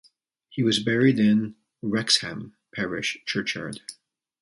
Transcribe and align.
He 0.49 0.63
is 0.63 0.79
buried 0.83 1.19
in 1.19 1.53
Wrexham 1.83 2.55
Parish 2.73 3.19
Churchyard. 3.27 3.81